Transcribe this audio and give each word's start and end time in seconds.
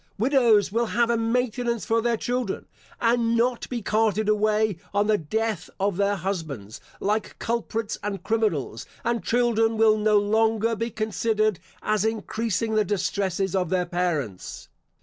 Widows 0.17 0.71
will 0.71 0.87
have 0.87 1.11
a 1.11 1.15
maintenance 1.15 1.85
for 1.85 2.01
their 2.01 2.17
children, 2.17 2.65
and 2.99 3.37
not 3.37 3.69
be 3.69 3.83
carted 3.83 4.27
away, 4.27 4.77
on 4.95 5.05
the 5.05 5.17
death 5.19 5.69
of 5.79 5.95
their 5.97 6.15
husbands, 6.15 6.81
like 6.99 7.37
culprits 7.37 7.99
and 8.01 8.23
criminals; 8.23 8.87
and 9.03 9.23
children 9.23 9.77
will 9.77 9.99
no 9.99 10.17
longer 10.17 10.75
be 10.75 10.89
considered 10.89 11.59
as 11.83 12.03
increasing 12.03 12.73
the 12.73 12.83
distresses 12.83 13.55
of 13.55 13.69
their 13.69 13.85
parents. 13.85 14.69